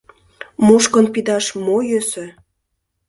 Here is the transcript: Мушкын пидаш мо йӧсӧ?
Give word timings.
Мушкын 0.65 1.05
пидаш 1.13 1.45
мо 1.65 1.77
йӧсӧ? 1.89 2.25